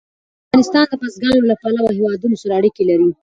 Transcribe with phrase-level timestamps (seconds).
[0.47, 3.09] افغانستان د بزګانو له پلوه له هېوادونو سره اړیکې لري.